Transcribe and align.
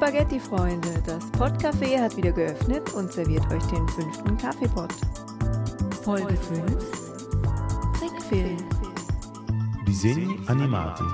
Spaghetti-Freunde, 0.00 1.02
das 1.04 1.30
Podcafé 1.32 2.00
hat 2.00 2.16
wieder 2.16 2.32
geöffnet 2.32 2.90
und 2.94 3.12
serviert 3.12 3.44
euch 3.52 3.62
den 3.64 3.86
fünften 3.86 4.34
Kaffeepot. 4.38 4.90
Folge 6.02 6.34
5 6.38 7.98
Trickfilm. 7.98 8.56
Disegni 9.86 10.38
animati. 10.46 11.04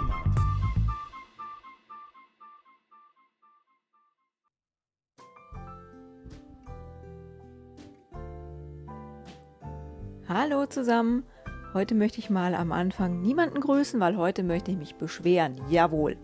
Hallo 10.28 10.66
zusammen. 10.66 11.24
Heute 11.74 11.96
möchte 11.96 12.20
ich 12.20 12.30
mal 12.30 12.54
am 12.54 12.70
Anfang 12.70 13.20
niemanden 13.20 13.58
grüßen, 13.58 13.98
weil 13.98 14.16
heute 14.16 14.44
möchte 14.44 14.70
ich 14.70 14.76
mich 14.76 14.94
beschweren. 14.94 15.60
Jawohl. 15.68 16.16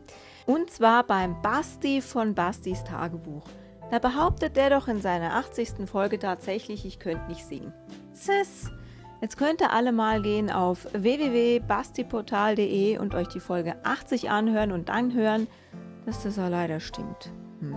Und 0.46 0.70
zwar 0.70 1.04
beim 1.04 1.40
Basti 1.42 2.00
von 2.00 2.34
Bastis 2.34 2.82
Tagebuch. 2.84 3.44
Da 3.90 3.98
behauptet 3.98 4.56
der 4.56 4.70
doch 4.70 4.88
in 4.88 5.00
seiner 5.00 5.36
80. 5.36 5.88
Folge 5.88 6.18
tatsächlich, 6.18 6.86
ich 6.86 6.98
könnte 6.98 7.28
nicht 7.28 7.44
singen. 7.44 7.72
Sis! 8.12 8.70
Jetzt 9.20 9.36
könnt 9.36 9.60
ihr 9.60 9.70
alle 9.70 9.92
mal 9.92 10.20
gehen 10.20 10.50
auf 10.50 10.88
www.bastiportal.de 10.92 12.98
und 12.98 13.14
euch 13.14 13.28
die 13.28 13.38
Folge 13.38 13.76
80 13.84 14.30
anhören 14.30 14.72
und 14.72 14.88
dann 14.88 15.14
hören, 15.14 15.46
dass 16.06 16.24
das 16.24 16.36
ja 16.36 16.48
leider 16.48 16.80
stimmt. 16.80 17.30
Hm. 17.60 17.76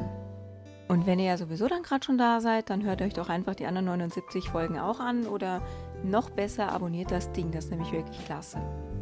Und 0.88 1.06
wenn 1.06 1.20
ihr 1.20 1.26
ja 1.26 1.38
sowieso 1.38 1.68
dann 1.68 1.84
gerade 1.84 2.04
schon 2.04 2.18
da 2.18 2.42
seid, 2.42 2.72
dann 2.72 2.84
hört 2.84 3.04
euch 3.04 3.14
doch 3.14 3.30
einfach 3.30 3.54
die 3.54 3.68
anderen 3.68 3.86
79 3.86 4.50
Folgen 4.50 4.80
auch 4.80 5.00
an 5.00 5.28
oder 5.28 5.62
noch 6.04 6.32
besser 6.32 6.72
abonniert 6.72 7.12
das 7.12 7.32
Ding, 7.32 7.52
das 7.52 7.66
ist 7.66 7.72
nämlich 7.72 7.92
wirklich 7.92 8.26
klasse. 8.26 8.60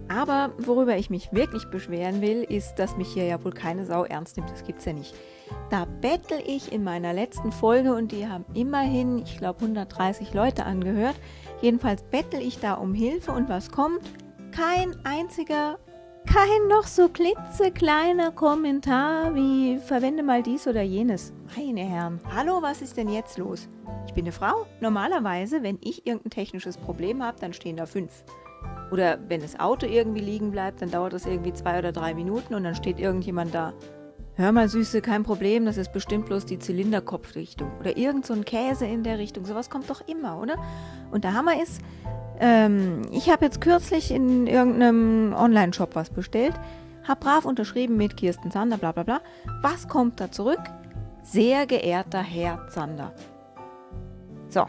Aber 0.08 0.52
worüber 0.58 0.98
ich 0.98 1.10
mich 1.10 1.32
wirklich 1.32 1.66
beschweren 1.66 2.22
will, 2.22 2.44
ist, 2.44 2.76
dass 2.76 2.98
mich 2.98 3.10
hier 3.14 3.26
ja 3.26 3.44
wohl 3.44 3.54
keine 3.54 3.86
Sau 3.86 4.04
ernst 4.04 4.38
nimmt. 4.38 4.50
Das 4.52 4.64
gibt's 4.64 4.86
ja 4.86 4.94
nicht. 4.94 5.14
Da 5.70 5.86
bettel 5.86 6.40
ich 6.46 6.72
in 6.72 6.84
meiner 6.84 7.14
letzten 7.14 7.52
Folge 7.52 7.94
und 7.94 8.12
die 8.12 8.28
haben 8.28 8.46
immerhin, 8.54 9.20
ich 9.20 9.38
glaube, 9.38 9.62
130 9.62 10.34
Leute 10.34 10.66
angehört. 10.66 11.16
Jedenfalls 11.62 12.04
bettel 12.04 12.42
ich 12.42 12.60
da 12.60 12.74
um 12.74 12.94
Hilfe 12.94 13.32
und 13.32 13.50
was 13.50 13.72
kommt? 13.72 14.02
Kein 14.52 14.96
einziger, 15.06 15.80
kein 16.26 16.68
noch 16.68 16.88
so 16.88 17.10
klitzekleiner 17.10 18.32
Kommentar 18.32 19.36
wie 19.36 19.78
verwende 19.78 20.24
mal 20.24 20.42
dies 20.42 20.68
oder 20.68 20.82
jenes. 20.82 21.34
Meine 21.56 21.82
Herren, 21.82 22.20
hallo, 22.34 22.62
was 22.62 22.82
ist 22.82 22.98
denn 22.98 23.10
jetzt 23.10 23.38
los? 23.38 23.68
Ich 24.08 24.14
bin 24.14 24.26
eine 24.26 24.32
Frau. 24.32 24.66
Normalerweise, 24.80 25.64
wenn 25.64 25.78
ich 25.82 26.08
irgendein 26.08 26.32
technisches 26.32 26.78
Problem 26.78 27.24
habe, 27.24 27.40
dann 27.40 27.54
stehen 27.54 27.78
da 27.78 27.86
fünf. 27.86 28.24
Oder 28.92 29.18
wenn 29.28 29.42
das 29.42 29.60
Auto 29.60 29.88
irgendwie 29.88 30.22
liegen 30.22 30.52
bleibt, 30.52 30.82
dann 30.82 30.92
dauert 30.92 31.14
das 31.14 31.26
irgendwie 31.26 31.54
zwei 31.54 31.80
oder 31.80 31.92
drei 31.92 32.14
Minuten 32.14 32.54
und 32.54 32.64
dann 32.64 32.76
steht 32.76 33.00
irgendjemand 33.00 33.54
da. 33.54 33.74
Hör 34.36 34.52
mal, 34.52 34.68
Süße, 34.68 35.02
kein 35.02 35.24
Problem, 35.24 35.66
das 35.66 35.78
ist 35.78 35.94
bestimmt 35.94 36.26
bloß 36.26 36.46
die 36.46 36.58
Zylinderkopfrichtung. 36.58 37.72
Oder 37.80 37.98
irgend 37.98 38.26
so 38.26 38.34
ein 38.34 38.46
Käse 38.46 38.86
in 38.86 39.04
der 39.04 39.20
Richtung. 39.20 39.46
Sowas 39.46 39.70
kommt 39.70 39.90
doch 39.90 40.08
immer, 40.08 40.40
oder? 40.40 40.56
Und 41.12 41.24
der 41.24 41.34
Hammer 41.34 41.62
ist, 41.62 41.82
ähm, 42.40 43.04
ich 43.12 43.30
habe 43.30 43.46
jetzt 43.46 43.62
kürzlich 43.62 44.10
in 44.12 44.48
irgendeinem 44.48 45.34
Online-Shop 45.34 45.96
was 45.96 46.10
bestellt, 46.10 46.54
hab 47.08 47.20
brav 47.20 47.46
unterschrieben 47.46 47.96
mit 47.96 48.18
Kirsten 48.18 48.50
Zander, 48.50 48.78
bla 48.78 48.92
bla 48.92 49.04
bla. 49.04 49.22
Was 49.62 49.88
kommt 49.88 50.20
da 50.20 50.32
zurück? 50.32 50.62
Sehr 51.22 51.68
geehrter 51.68 52.22
Herr 52.22 52.68
Zander. 52.70 53.14
So, 54.50 54.66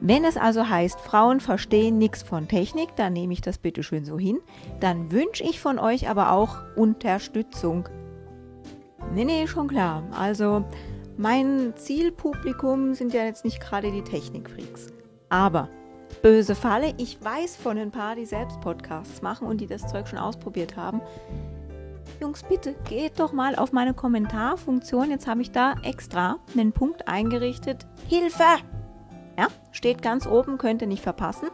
wenn 0.00 0.24
es 0.24 0.36
also 0.36 0.68
heißt, 0.68 1.00
Frauen 1.00 1.40
verstehen 1.40 1.98
nichts 1.98 2.22
von 2.22 2.46
Technik, 2.46 2.94
dann 2.96 3.12
nehme 3.12 3.32
ich 3.32 3.40
das 3.40 3.58
bitte 3.58 3.82
schön 3.82 4.04
so 4.04 4.18
hin. 4.18 4.38
Dann 4.80 5.10
wünsche 5.10 5.42
ich 5.42 5.60
von 5.60 5.78
euch 5.78 6.08
aber 6.08 6.32
auch 6.32 6.58
Unterstützung. 6.76 7.88
Nee, 9.12 9.24
nee, 9.24 9.46
schon 9.46 9.68
klar. 9.68 10.04
Also, 10.16 10.64
mein 11.16 11.72
Zielpublikum 11.76 12.94
sind 12.94 13.12
ja 13.12 13.24
jetzt 13.24 13.44
nicht 13.44 13.60
gerade 13.60 13.90
die 13.90 14.02
Technikfreaks. 14.02 14.92
Aber, 15.30 15.68
böse 16.22 16.54
Falle, 16.54 16.94
ich 16.98 17.22
weiß 17.22 17.56
von 17.56 17.76
ein 17.76 17.90
paar, 17.90 18.14
die 18.14 18.26
selbst 18.26 18.60
Podcasts 18.60 19.20
machen 19.20 19.48
und 19.48 19.60
die 19.60 19.66
das 19.66 19.88
Zeug 19.88 20.06
schon 20.06 20.18
ausprobiert 20.18 20.76
haben. 20.76 21.00
Jungs, 22.20 22.42
bitte 22.44 22.74
geht 22.88 23.18
doch 23.18 23.32
mal 23.32 23.56
auf 23.56 23.72
meine 23.72 23.94
Kommentarfunktion. 23.94 25.10
Jetzt 25.10 25.26
habe 25.26 25.42
ich 25.42 25.50
da 25.50 25.74
extra 25.82 26.38
einen 26.56 26.72
Punkt 26.72 27.08
eingerichtet. 27.08 27.86
Hilfe! 28.08 28.44
Ja, 29.38 29.46
steht 29.70 30.02
ganz 30.02 30.26
oben, 30.26 30.58
könnt 30.58 30.82
ihr 30.82 30.88
nicht 30.88 31.04
verpassen. 31.04 31.48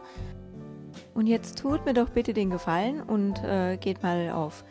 Und 1.13 1.27
jetzt 1.27 1.59
tut 1.59 1.85
mir 1.85 1.93
doch 1.93 2.09
bitte 2.09 2.33
den 2.33 2.49
Gefallen 2.49 3.01
und 3.01 3.43
äh, 3.43 3.77
geht 3.77 4.01
mal 4.01 4.31
auf 4.31 4.63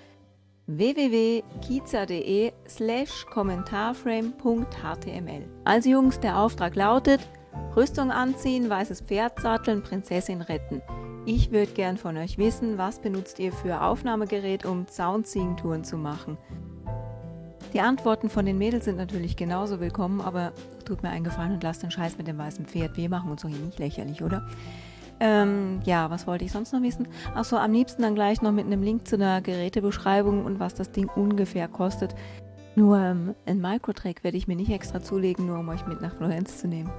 www.kiza.de 0.67 2.53
slash 2.69 3.27
kommentarframe.html. 3.27 5.45
Also 5.65 5.91
Jungs, 5.91 6.19
der 6.21 6.39
Auftrag 6.39 6.75
lautet, 6.75 7.21
Rüstung 7.77 8.11
anziehen, 8.11 8.69
weißes 8.69 9.03
Pferd 9.03 9.39
satteln, 9.41 9.83
Prinzessin 9.83 10.43
retten. 10.43 10.83
Ich 11.27 11.53
würde 11.53 11.73
gern 11.73 11.97
von 11.97 12.17
euch 12.17 12.37
wissen, 12.37 12.79
was 12.79 12.99
benutzt 12.99 13.39
ihr 13.39 13.53
für 13.53 13.83
Aufnahmegerät, 13.83 14.67
um 14.67 14.89
Soundseeing-Touren 14.89 15.85
zu 15.85 15.97
machen. 15.97 16.37
Die 17.75 17.81
Antworten 17.81 18.31
von 18.31 18.47
den 18.47 18.57
Mädels 18.57 18.85
sind 18.85 18.99
natürlich 18.99 19.37
genauso 19.37 19.81
willkommen, 19.81 20.21
aber 20.21 20.53
tut 20.85 21.03
mir 21.03 21.11
einen 21.11 21.25
Gefallen 21.25 21.51
und 21.51 21.63
lasst 21.65 21.83
den 21.83 21.91
Scheiß 21.91 22.17
mit 22.19 22.29
dem 22.29 22.39
weißen 22.39 22.67
Pferd. 22.67 22.97
Wir 22.97 23.09
machen 23.09 23.33
uns 23.33 23.43
doch 23.43 23.49
hier 23.49 23.59
nicht 23.59 23.81
lächerlich, 23.81 24.23
oder? 24.23 24.47
Ähm, 25.19 25.81
ja, 25.85 26.09
was 26.09 26.29
wollte 26.29 26.45
ich 26.45 26.53
sonst 26.53 26.73
noch 26.73 26.83
wissen? 26.83 27.09
Achso, 27.35 27.57
am 27.57 27.73
liebsten 27.73 28.03
dann 28.03 28.15
gleich 28.15 28.43
noch 28.43 28.53
mit 28.53 28.67
einem 28.67 28.85
Link 28.85 29.09
zu 29.09 29.17
einer 29.17 29.41
Gerätebeschreibung 29.41 30.45
und 30.45 30.61
was 30.61 30.75
das 30.75 30.93
Ding 30.93 31.09
ungefähr 31.17 31.67
kostet. 31.67 32.15
Nur 32.77 32.97
ähm, 32.99 33.35
ein 33.45 33.61
Microtrack 33.61 34.23
werde 34.23 34.37
ich 34.37 34.47
mir 34.47 34.57
nicht 34.57 34.71
extra 34.71 35.03
zulegen, 35.03 35.47
nur 35.47 35.59
um 35.59 35.69
euch 35.69 35.85
mit 35.85 36.01
nach 36.01 36.15
Florenz 36.15 36.59
zu 36.59 36.69
nehmen. 36.69 36.93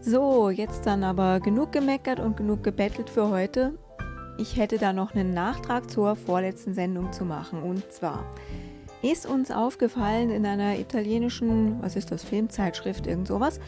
So, 0.00 0.48
jetzt 0.48 0.86
dann 0.86 1.04
aber 1.04 1.38
genug 1.40 1.70
gemeckert 1.70 2.18
und 2.18 2.38
genug 2.38 2.62
gebettelt 2.62 3.10
für 3.10 3.28
heute. 3.28 3.74
Ich 4.38 4.56
hätte 4.56 4.78
da 4.78 4.94
noch 4.94 5.14
einen 5.14 5.34
Nachtrag 5.34 5.90
zur 5.90 6.16
vorletzten 6.16 6.72
Sendung 6.72 7.12
zu 7.12 7.26
machen. 7.26 7.62
Und 7.62 7.92
zwar, 7.92 8.24
ist 9.02 9.26
uns 9.26 9.50
aufgefallen 9.50 10.30
in 10.30 10.44
einer 10.46 10.78
italienischen, 10.78 11.80
was 11.82 11.96
ist 11.96 12.10
das, 12.10 12.24
Filmzeitschrift, 12.24 13.06
irgend 13.06 13.28
sowas, 13.28 13.60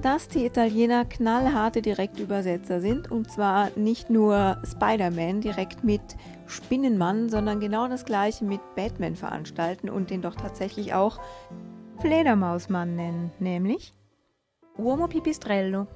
dass 0.00 0.28
die 0.28 0.44
Italiener 0.44 1.04
knallharte 1.04 1.82
Direktübersetzer 1.82 2.80
sind. 2.80 3.10
Und 3.10 3.30
zwar 3.30 3.70
nicht 3.76 4.10
nur 4.10 4.58
Spider-Man 4.64 5.40
direkt 5.40 5.84
mit 5.84 6.02
Spinnenmann, 6.46 7.28
sondern 7.28 7.60
genau 7.60 7.88
das 7.88 8.04
gleiche 8.04 8.44
mit 8.44 8.60
Batman 8.74 9.16
veranstalten 9.16 9.88
und 9.88 10.10
den 10.10 10.22
doch 10.22 10.34
tatsächlich 10.34 10.94
auch 10.94 11.18
Fledermausmann 12.00 12.94
nennen, 12.94 13.32
nämlich? 13.38 13.92
Uomo 14.78 15.08
Pipistrello 15.08 15.86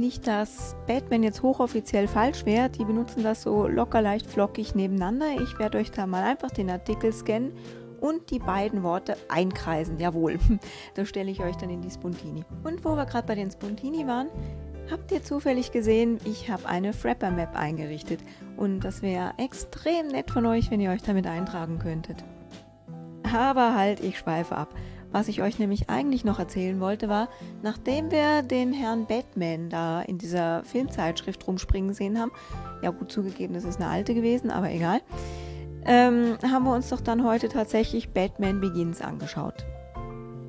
nicht, 0.00 0.26
dass 0.26 0.76
Batman 0.86 1.22
jetzt 1.22 1.42
hochoffiziell 1.42 2.08
falsch 2.08 2.44
wäre. 2.44 2.70
Die 2.70 2.84
benutzen 2.84 3.22
das 3.22 3.42
so 3.42 3.66
locker 3.66 4.02
leicht 4.02 4.26
flockig 4.26 4.74
nebeneinander. 4.74 5.26
Ich 5.42 5.58
werde 5.58 5.78
euch 5.78 5.90
da 5.90 6.06
mal 6.06 6.22
einfach 6.22 6.50
den 6.50 6.70
Artikel 6.70 7.12
scannen 7.12 7.52
und 8.00 8.30
die 8.30 8.40
beiden 8.40 8.82
Worte 8.82 9.16
einkreisen. 9.28 9.98
Jawohl, 9.98 10.38
das 10.94 11.08
stelle 11.08 11.30
ich 11.30 11.40
euch 11.40 11.56
dann 11.56 11.70
in 11.70 11.82
die 11.82 11.90
Spuntini. 11.90 12.44
Und 12.64 12.84
wo 12.84 12.96
wir 12.96 13.06
gerade 13.06 13.26
bei 13.26 13.34
den 13.34 13.50
Spuntini 13.50 14.06
waren, 14.06 14.28
habt 14.90 15.12
ihr 15.12 15.22
zufällig 15.22 15.72
gesehen, 15.72 16.18
ich 16.24 16.50
habe 16.50 16.66
eine 16.66 16.92
Frapper 16.92 17.30
Map 17.30 17.56
eingerichtet. 17.56 18.20
Und 18.56 18.80
das 18.80 19.02
wäre 19.02 19.34
extrem 19.38 20.08
nett 20.08 20.30
von 20.30 20.46
euch, 20.46 20.70
wenn 20.70 20.80
ihr 20.80 20.90
euch 20.90 21.02
damit 21.02 21.26
eintragen 21.26 21.78
könntet. 21.78 22.24
Aber 23.32 23.74
halt, 23.74 24.00
ich 24.00 24.18
schweife 24.18 24.56
ab. 24.56 24.74
Was 25.12 25.28
ich 25.28 25.42
euch 25.42 25.58
nämlich 25.58 25.90
eigentlich 25.90 26.24
noch 26.24 26.38
erzählen 26.38 26.80
wollte, 26.80 27.08
war, 27.10 27.28
nachdem 27.62 28.10
wir 28.10 28.42
den 28.42 28.72
Herrn 28.72 29.06
Batman 29.06 29.68
da 29.68 30.00
in 30.00 30.16
dieser 30.16 30.64
Filmzeitschrift 30.64 31.46
rumspringen 31.46 31.92
sehen 31.92 32.18
haben, 32.18 32.32
ja 32.80 32.90
gut 32.90 33.12
zugegeben, 33.12 33.52
das 33.52 33.64
ist 33.64 33.78
eine 33.78 33.90
alte 33.90 34.14
gewesen, 34.14 34.50
aber 34.50 34.70
egal, 34.70 35.00
ähm, 35.84 36.38
haben 36.42 36.64
wir 36.64 36.74
uns 36.74 36.88
doch 36.88 37.00
dann 37.00 37.24
heute 37.24 37.48
tatsächlich 37.50 38.10
Batman 38.10 38.60
Begins 38.60 39.02
angeschaut. 39.02 39.66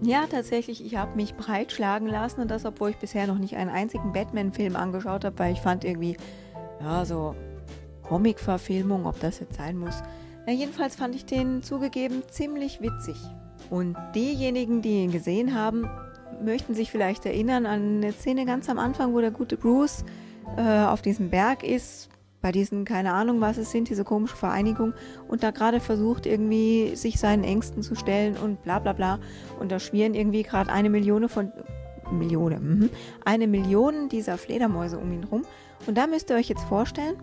Ja, 0.02 0.28
tatsächlich, 0.30 0.86
ich 0.86 0.96
habe 0.96 1.16
mich 1.16 1.36
breitschlagen 1.36 2.08
lassen 2.08 2.42
und 2.42 2.52
das, 2.52 2.66
obwohl 2.66 2.92
ich 2.92 2.98
bisher 2.98 3.28
noch 3.28 3.38
nicht 3.38 3.56
einen 3.56 3.70
einzigen 3.70 4.14
Batman-Film 4.14 4.76
angeschaut 4.76 5.26
habe, 5.26 5.40
weil 5.40 5.54
ich 5.54 5.62
fand 5.62 5.84
irgendwie, 5.84 6.18
ja, 6.82 7.06
so 7.06 7.36
Comic-Verfilmung, 8.04 9.06
ob 9.06 9.20
das 9.20 9.40
jetzt 9.40 9.56
sein 9.56 9.78
muss. 9.78 10.02
Ja, 10.46 10.54
jedenfalls 10.54 10.96
fand 10.96 11.16
ich 11.16 11.26
den 11.26 11.64
zugegeben 11.64 12.24
ziemlich 12.30 12.82
witzig. 12.82 13.16
Und 13.74 13.98
diejenigen, 14.14 14.84
die 14.84 15.02
ihn 15.02 15.12
gesehen 15.12 15.56
haben, 15.56 15.90
möchten 16.46 16.76
sich 16.76 16.92
vielleicht 16.92 17.26
erinnern 17.26 17.66
an 17.66 18.04
eine 18.04 18.12
Szene 18.12 18.46
ganz 18.46 18.70
am 18.70 18.78
Anfang, 18.78 19.16
wo 19.16 19.20
der 19.20 19.32
gute 19.32 19.58
Bruce 19.58 20.06
äh, 20.58 20.84
auf 20.84 21.02
diesem 21.02 21.32
Berg 21.32 21.64
ist, 21.64 22.08
bei 22.40 22.52
diesen, 22.52 22.86
keine 22.86 23.14
Ahnung, 23.14 23.42
was 23.42 23.58
es 23.58 23.72
sind, 23.72 23.90
diese 23.90 24.04
komische 24.04 24.36
Vereinigung, 24.36 24.94
und 25.28 25.42
da 25.42 25.50
gerade 25.50 25.80
versucht, 25.80 26.28
irgendwie 26.28 26.96
sich 26.96 27.20
seinen 27.20 27.44
Ängsten 27.44 27.82
zu 27.82 27.96
stellen 27.96 28.38
und 28.38 28.62
bla 28.62 28.78
bla 28.78 28.94
bla. 28.94 29.18
Und 29.60 29.72
da 29.72 29.80
schwirren 29.80 30.14
irgendwie 30.14 30.44
gerade 30.44 30.72
eine 30.72 30.92
Million 30.92 31.28
von. 31.28 31.52
Millione, 32.12 32.60
mhm, 32.60 32.90
eine 33.26 33.48
Million 33.48 34.08
dieser 34.08 34.38
Fledermäuse 34.38 35.00
um 35.00 35.12
ihn 35.14 35.24
rum. 35.24 35.46
Und 35.88 35.98
da 35.98 36.06
müsst 36.06 36.30
ihr 36.30 36.36
euch 36.36 36.50
jetzt 36.50 36.66
vorstellen, 36.66 37.16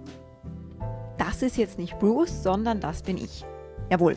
das 1.16 1.42
ist 1.42 1.56
jetzt 1.58 1.78
nicht 1.78 1.96
Bruce, 2.00 2.42
sondern 2.42 2.80
das 2.80 3.02
bin 3.02 3.18
ich. 3.18 3.44
Jawohl. 3.88 4.16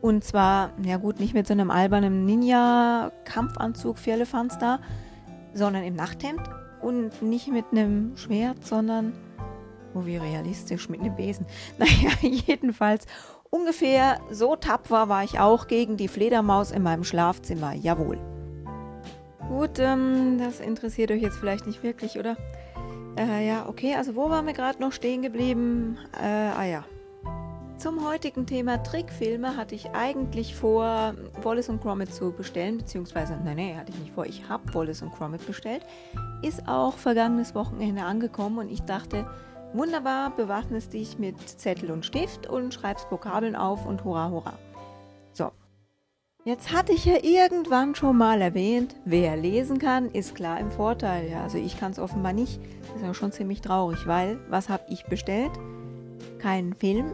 Und 0.00 0.22
zwar, 0.22 0.70
ja 0.84 0.96
gut, 0.96 1.18
nicht 1.18 1.34
mit 1.34 1.46
so 1.46 1.52
einem 1.52 1.70
albernen 1.70 2.24
Ninja-Kampfanzug 2.24 3.98
für 3.98 4.12
Elefantstar, 4.12 4.80
sondern 5.54 5.82
im 5.82 5.94
Nachthemd 5.94 6.42
und 6.80 7.22
nicht 7.22 7.48
mit 7.48 7.66
einem 7.72 8.16
Schwert, 8.16 8.64
sondern, 8.64 9.12
oh 9.94 10.04
wie 10.04 10.16
realistisch, 10.16 10.88
mit 10.88 11.00
einem 11.00 11.16
Besen. 11.16 11.46
Naja, 11.78 12.10
jedenfalls 12.20 13.06
ungefähr 13.50 14.20
so 14.30 14.56
tapfer 14.56 15.08
war 15.08 15.24
ich 15.24 15.40
auch 15.40 15.66
gegen 15.66 15.96
die 15.96 16.08
Fledermaus 16.08 16.70
in 16.70 16.82
meinem 16.82 17.04
Schlafzimmer, 17.04 17.74
jawohl. 17.74 18.18
Gut, 19.48 19.78
ähm, 19.78 20.38
das 20.38 20.60
interessiert 20.60 21.10
euch 21.10 21.22
jetzt 21.22 21.38
vielleicht 21.38 21.66
nicht 21.66 21.82
wirklich, 21.82 22.18
oder? 22.18 22.36
Äh, 23.16 23.48
ja, 23.48 23.66
okay, 23.66 23.94
also 23.96 24.14
wo 24.14 24.30
waren 24.30 24.46
wir 24.46 24.52
gerade 24.52 24.80
noch 24.80 24.92
stehen 24.92 25.22
geblieben? 25.22 25.98
Äh, 26.22 26.26
ah 26.26 26.64
ja, 26.64 26.84
zum 27.78 28.04
heutigen 28.04 28.44
Thema 28.44 28.82
Trickfilme 28.82 29.56
hatte 29.56 29.74
ich 29.74 29.90
eigentlich 29.90 30.56
vor, 30.56 31.14
Wallace 31.42 31.68
und 31.68 31.80
Gromit 31.80 32.12
zu 32.12 32.32
bestellen, 32.32 32.78
beziehungsweise, 32.78 33.38
nein, 33.44 33.56
nein, 33.56 33.76
hatte 33.76 33.92
ich 33.92 33.98
nicht 34.00 34.14
vor, 34.14 34.26
ich 34.26 34.48
habe 34.48 34.74
Wallace 34.74 35.02
und 35.02 35.12
Gromit 35.12 35.46
bestellt. 35.46 35.82
Ist 36.42 36.66
auch 36.66 36.94
vergangenes 36.94 37.54
Wochenende 37.54 38.02
angekommen 38.02 38.58
und 38.58 38.70
ich 38.70 38.82
dachte, 38.82 39.26
wunderbar, 39.72 40.34
bewaffnest 40.34 40.92
dich 40.92 41.18
mit 41.18 41.36
Zettel 41.48 41.92
und 41.92 42.04
Stift 42.04 42.48
und 42.48 42.74
schreibst 42.74 43.10
Vokabeln 43.10 43.54
auf 43.54 43.86
und 43.86 44.02
hurra, 44.02 44.28
hurra. 44.30 44.54
So. 45.32 45.52
Jetzt 46.44 46.72
hatte 46.72 46.92
ich 46.92 47.04
ja 47.04 47.18
irgendwann 47.22 47.94
schon 47.94 48.16
mal 48.16 48.40
erwähnt, 48.40 48.96
wer 49.04 49.36
lesen 49.36 49.78
kann, 49.78 50.10
ist 50.10 50.34
klar 50.34 50.58
im 50.58 50.72
Vorteil. 50.72 51.30
Ja, 51.30 51.44
also 51.44 51.58
ich 51.58 51.78
kann 51.78 51.92
es 51.92 52.00
offenbar 52.00 52.32
nicht. 52.32 52.60
Das 52.82 52.96
ist 52.96 53.02
ja 53.02 53.14
schon 53.14 53.30
ziemlich 53.30 53.60
traurig, 53.60 54.06
weil 54.06 54.40
was 54.48 54.68
habe 54.68 54.84
ich 54.88 55.04
bestellt? 55.04 55.52
Keinen 56.38 56.74
Film, 56.74 57.12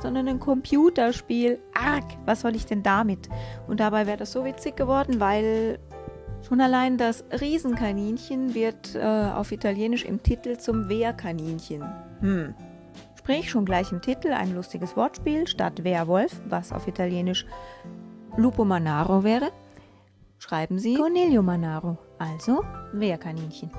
sondern 0.00 0.28
ein 0.28 0.40
Computerspiel. 0.40 1.58
Arg, 1.74 2.04
was 2.24 2.40
soll 2.40 2.56
ich 2.56 2.66
denn 2.66 2.82
damit? 2.82 3.28
Und 3.66 3.80
dabei 3.80 4.06
wäre 4.06 4.16
das 4.16 4.32
so 4.32 4.44
witzig 4.44 4.76
geworden, 4.76 5.20
weil 5.20 5.78
schon 6.46 6.60
allein 6.60 6.98
das 6.98 7.24
Riesenkaninchen 7.40 8.54
wird 8.54 8.94
äh, 8.94 9.00
auf 9.00 9.52
Italienisch 9.52 10.04
im 10.04 10.22
Titel 10.22 10.56
zum 10.58 10.88
Wehrkaninchen. 10.88 11.84
Hm. 12.20 12.54
Sprich 13.18 13.50
schon 13.50 13.64
gleich 13.64 13.90
im 13.90 14.00
Titel 14.00 14.28
ein 14.28 14.54
lustiges 14.54 14.96
Wortspiel 14.96 15.48
statt 15.48 15.82
Wehrwolf, 15.82 16.40
was 16.48 16.72
auf 16.72 16.86
Italienisch 16.86 17.46
Lupo 18.36 18.64
Manaro 18.64 19.24
wäre. 19.24 19.50
Schreiben 20.38 20.78
Sie 20.78 20.94
Cornelio 20.94 21.42
Manaro, 21.42 21.98
also 22.18 22.62
Wehrkaninchen. 22.92 23.70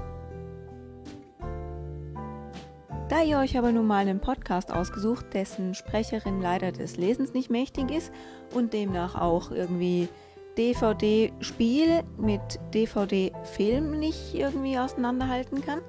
Da 3.10 3.24
ihr 3.24 3.38
euch 3.38 3.58
aber 3.58 3.72
nun 3.72 3.88
mal 3.88 4.00
einen 4.00 4.20
Podcast 4.20 4.70
ausgesucht, 4.70 5.34
dessen 5.34 5.74
Sprecherin 5.74 6.42
leider 6.42 6.74
des 6.74 6.98
Lesens 6.98 7.34
nicht 7.34 7.50
mächtig 7.50 7.90
ist 7.90 8.12
und 8.54 8.74
demnach 8.74 9.16
auch 9.16 9.50
irgendwie 9.50 10.10
DVD-Spiel 10.58 12.04
mit 12.18 12.42
DVD-Film 12.74 13.98
nicht 13.98 14.34
irgendwie 14.34 14.78
auseinanderhalten 14.78 15.62
kann, 15.62 15.80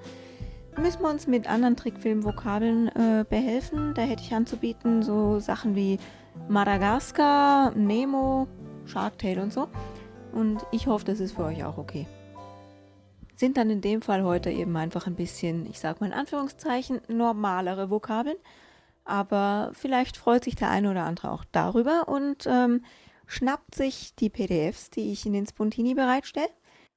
müssen 0.80 1.02
wir 1.02 1.10
uns 1.10 1.26
mit 1.26 1.50
anderen 1.50 1.74
Trickfilm-Vokabeln 1.74 2.86
äh, 2.88 3.24
behelfen. 3.28 3.94
Da 3.94 4.02
hätte 4.02 4.22
ich 4.22 4.32
anzubieten 4.32 5.02
so 5.02 5.40
Sachen 5.40 5.74
wie 5.74 5.98
Madagaskar, 6.48 7.72
Nemo, 7.74 8.46
Shark 8.84 9.18
Tale 9.18 9.42
und 9.42 9.52
so. 9.52 9.66
Und 10.32 10.64
ich 10.70 10.86
hoffe, 10.86 11.04
das 11.04 11.18
ist 11.18 11.32
für 11.32 11.46
euch 11.46 11.64
auch 11.64 11.78
okay 11.78 12.06
sind 13.38 13.56
dann 13.56 13.70
in 13.70 13.80
dem 13.80 14.02
Fall 14.02 14.24
heute 14.24 14.50
eben 14.50 14.76
einfach 14.76 15.06
ein 15.06 15.14
bisschen, 15.14 15.66
ich 15.66 15.78
sag 15.78 16.00
mal 16.00 16.08
in 16.08 16.12
Anführungszeichen, 16.12 17.00
normalere 17.08 17.88
Vokabeln. 17.88 18.36
Aber 19.04 19.70
vielleicht 19.74 20.16
freut 20.16 20.44
sich 20.44 20.56
der 20.56 20.70
eine 20.70 20.90
oder 20.90 21.04
andere 21.04 21.30
auch 21.30 21.44
darüber 21.52 22.08
und 22.08 22.46
ähm, 22.46 22.84
schnappt 23.26 23.74
sich 23.74 24.14
die 24.16 24.28
PDFs, 24.28 24.90
die 24.90 25.12
ich 25.12 25.24
in 25.24 25.32
den 25.32 25.46
Spontini 25.46 25.94
bereitstelle. 25.94 26.50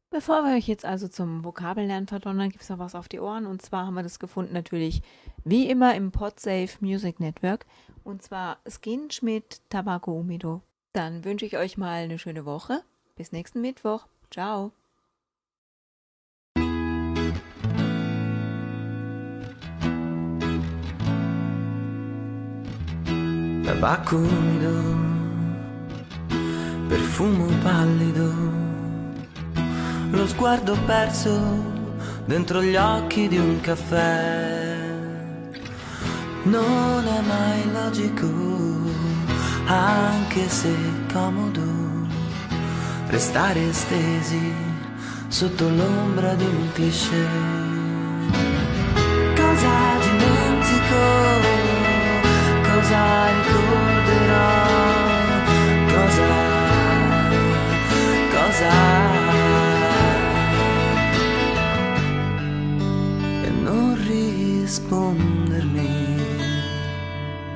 Bevor 0.10 0.44
wir 0.44 0.58
euch 0.58 0.68
jetzt 0.68 0.84
also 0.84 1.08
zum 1.08 1.46
Vokabellernen 1.46 2.08
verdonnern, 2.08 2.50
gibt 2.50 2.64
es 2.64 2.70
noch 2.70 2.80
was 2.80 2.96
auf 2.96 3.08
die 3.08 3.22
Ohren. 3.22 3.46
Und 3.46 3.62
zwar 3.62 3.86
haben 3.86 3.94
wir 3.94 4.04
das 4.04 4.20
gefunden 4.20 4.54
natürlich 4.54 5.04
wie 5.46 5.70
immer 5.70 5.96
im 5.96 6.12
Podsafe 6.12 6.70
Music 6.82 7.20
Network. 7.20 7.66
Und 8.04 8.24
zwar 8.24 8.58
Skinch 8.68 9.22
mit 9.22 9.62
Tabaco 9.70 10.12
Umido. 10.12 10.62
Dann 10.92 11.24
wünsche 11.24 11.46
ich 11.46 11.56
euch 11.56 11.78
mal 11.78 12.04
eine 12.04 12.20
schöne 12.20 12.46
Woche. 12.46 12.82
Bis 13.16 13.32
nächsten 13.32 13.62
Mittwoch. 13.62 14.08
Ciao. 14.32 14.74
Tabacco 23.72 24.18
umido, 24.18 24.74
perfumo 26.90 27.48
pallido, 27.64 28.30
lo 30.12 30.28
sguardo 30.28 30.78
perso 30.86 31.32
dentro 32.26 32.62
gli 32.62 32.76
occhi 32.76 33.30
di 33.30 33.38
un 33.38 33.62
caffè. 33.62 34.78
Non 36.44 37.08
è 37.08 37.22
mai 37.22 37.72
logico, 37.72 38.28
anche 39.68 40.50
se 40.50 40.76
comodo, 41.14 42.08
restare 43.08 43.72
stesi 43.72 44.54
sotto 45.30 45.70
l'ombra 45.70 46.34
di 46.34 46.44
un 46.46 46.72
cliché. 46.74 47.91
Cosa 52.82 53.04
ricorderò, 53.28 54.50
cosa, 55.94 56.30
cosa. 58.34 58.74
E 63.44 63.50
non 63.62 63.86
rispondermi 64.08 65.94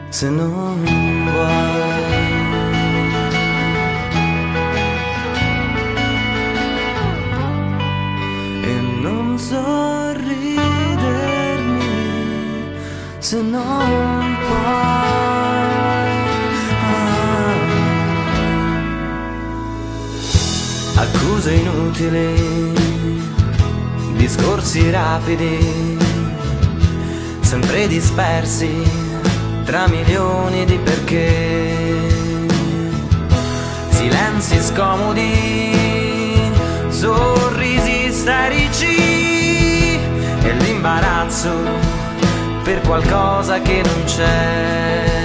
se 0.09 0.29
non 0.29 0.83
vuoi. 1.31 2.13
E 8.63 8.75
non 9.01 9.39
sorridermi 9.39 10.33
se 13.19 13.41
non 13.41 14.37
puoi. 14.47 15.04
Accuse 20.95 21.53
inutili, 21.53 22.73
discorsi 24.15 24.89
rapidi, 24.89 25.97
sempre 27.41 27.87
dispersi 27.87 28.71
tra 29.65 29.87
milioni 29.87 30.65
di 30.65 30.77
perché, 30.77 32.07
silenzi 33.89 34.61
scomodi, 34.61 36.51
sorrisi 36.89 38.05
isterici 38.07 38.95
e 40.43 40.53
l'imbarazzo 40.59 41.53
per 42.63 42.81
qualcosa 42.81 43.61
che 43.61 43.81
non 43.83 44.03
c'è. 44.05 45.24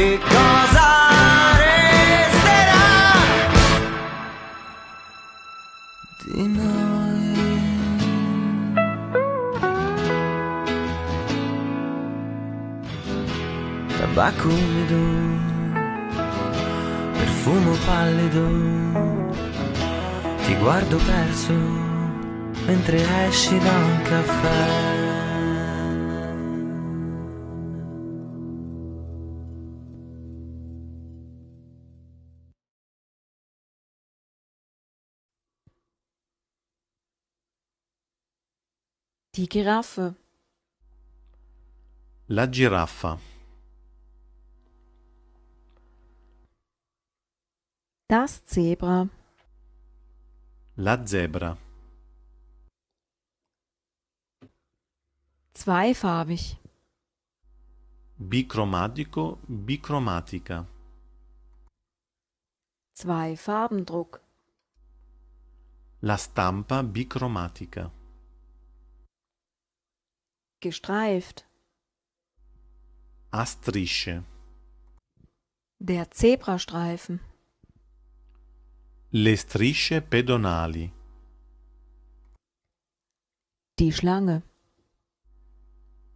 E 0.00 0.16
cosa 0.20 0.88
resterà 1.58 2.86
di 6.22 6.46
noi. 6.46 7.34
Tabacco 13.96 14.48
umido, 14.48 15.02
profumo 17.14 17.72
pallido, 17.84 18.46
ti 20.44 20.54
guardo 20.58 20.96
perso 20.98 21.54
mentre 22.66 23.04
esci 23.26 23.58
da 23.58 23.72
un 23.72 24.02
caffè. 24.02 25.07
Die 39.38 39.48
Giraffe. 39.48 40.16
La 42.26 42.46
giraffa. 42.46 43.20
Das 48.08 48.44
Zebra. 48.46 49.08
La 50.74 51.04
zebra. 51.04 51.56
Zweifarbig. 55.52 56.56
Bicromatico, 58.16 59.38
bicromatica. 59.46 60.66
Zweifarbendruck. 62.92 64.20
La 66.00 66.16
stampa 66.16 66.82
bicromatica. 66.82 67.97
Gestreift. 70.60 71.46
A 73.30 73.46
strisce. 73.46 74.24
Der 75.78 76.10
Zebrastreifen. 76.10 77.20
Le 79.10 79.36
strisce 79.36 80.00
pedonali. 80.00 80.90
Die 83.78 83.92
Schlange. 83.92 84.42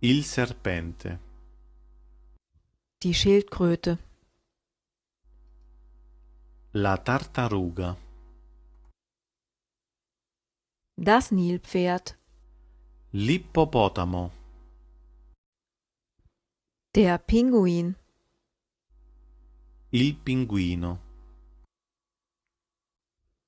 Il 0.01 0.25
serpente. 0.25 1.21
Die 3.05 3.15
Schildkröte. 3.15 3.99
La 6.73 6.97
tartaruga. 6.97 7.97
Das 10.97 11.31
Nilpferd. 11.31 12.19
L'ippopotamo. 13.14 14.31
Der 16.95 17.19
Pinguin. 17.19 17.95
Il 19.90 20.16
pinguino. 20.16 20.99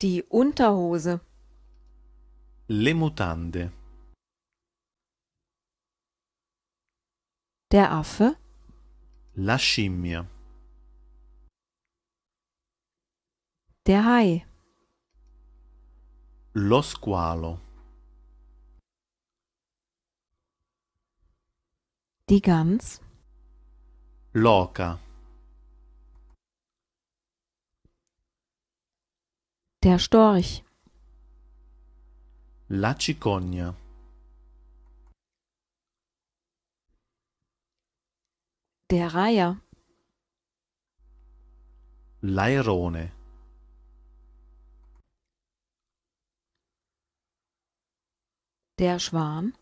Die 0.02 0.22
Unterhose. 0.28 1.20
Le 2.68 2.92
mutande. 2.92 3.72
Der 7.70 7.90
Affe. 7.90 8.36
La 9.36 9.56
scimmia. 9.56 10.26
Der 13.86 14.04
Hai. 14.04 14.44
Lo 16.52 16.82
squalo. 16.82 17.63
Die 22.30 22.40
Gans. 22.40 23.02
L'oca. 24.32 24.98
Der 29.82 29.98
Storch. 29.98 30.64
La 32.70 32.94
cicogna. 32.98 33.74
Der 38.90 39.08
Reiher. 39.12 39.60
L'airone. 42.22 43.12
Der 48.78 48.98
Schwan. 48.98 49.52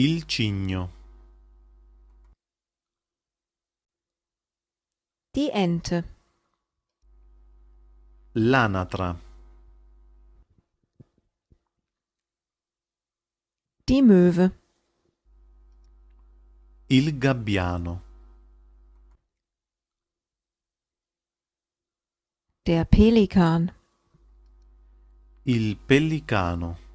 Il 0.00 0.26
cigno. 0.26 0.92
Die 5.32 5.50
Ente. 5.50 6.04
L'anatra. 8.34 9.18
Die 13.88 14.02
Möwe. 14.02 14.52
Il 16.86 17.18
gabbiano. 17.18 18.02
Der 22.64 22.84
Pelikan. 22.84 23.72
Il 25.42 25.76
pellicano. 25.76 26.86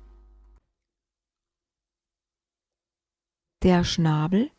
Der 3.63 3.85
Schnabel. 3.85 4.51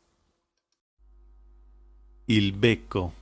Il 2.27 2.53
becco. 2.53 3.13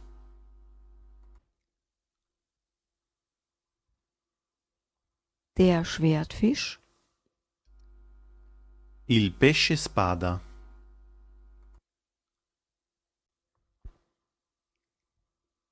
Der 5.57 5.85
Schwertfisch. 5.85 6.79
Il 9.09 9.33
pesce 9.33 9.77
spada. 9.77 10.41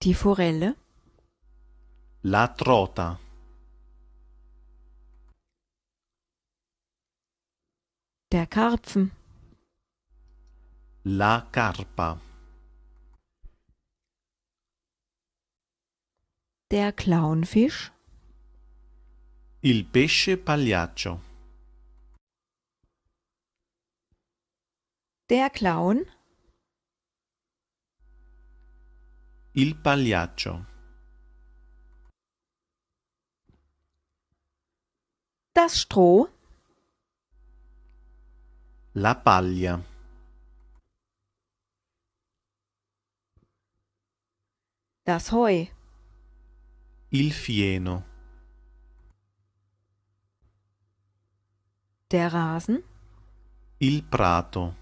Die 0.03 0.15
Forelle. 0.15 0.75
La 2.23 2.49
trota. 2.49 3.21
Der 8.33 8.49
Karpfen. 8.49 9.20
La 11.03 11.49
carpa. 11.51 12.21
Der 16.71 16.93
Clownfisch. 16.93 17.91
Il 19.63 19.87
pesce 19.87 20.37
pagliaccio. 20.37 21.23
Der 25.31 25.49
Clown. 25.49 26.05
Il 29.55 29.77
pagliaccio. 29.77 30.67
Das 35.55 35.81
Stroh. 35.81 36.29
La 38.93 39.15
paglia. 39.15 39.90
Das 45.11 45.33
Heu. 45.33 45.67
Il 47.11 47.33
fieno. 47.33 48.05
Der 52.13 52.33
Rasen. 52.33 52.85
Il 53.79 54.05
prato. 54.05 54.77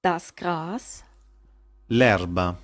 Das 0.00 0.34
Gras. 0.34 1.04
L'erba. 1.88 2.56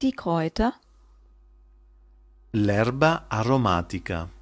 Die 0.00 0.12
Kräuter. 0.12 0.74
L'erba 2.52 3.26
aromatica. 3.28 4.37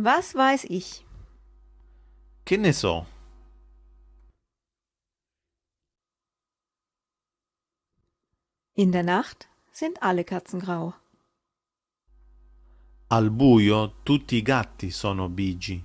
Was 0.00 0.32
weiß 0.32 0.64
ich? 0.70 1.04
Che 2.44 2.56
ne 2.56 2.72
so? 2.72 3.04
In 8.74 8.92
der 8.92 9.02
Nacht 9.02 9.48
Sind 9.72 10.00
alle 10.00 10.22
Katzen 10.22 10.60
grau? 10.60 10.94
Al 13.08 13.30
buio 13.30 13.94
tutti 14.04 14.36
i 14.36 14.42
gatti 14.42 14.90
sono 14.92 15.28
bigi. 15.28 15.84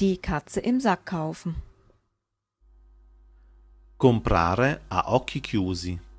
Die 0.00 0.18
Katze 0.18 0.60
im 0.60 0.80
Sack 0.80 1.04
kaufen. 1.06 1.54
Comprare 3.96 4.82
a 4.88 5.12
occhi 5.14 5.40
chiusi. 5.40 6.15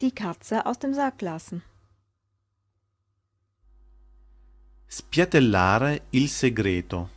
Die 0.00 0.12
Katze 0.12 0.64
aus 0.64 0.78
dem 0.78 0.94
Sack 0.94 1.20
lassen. 1.20 1.62
Spiatellare 4.88 6.00
il 6.10 6.28
segreto. 6.28 7.10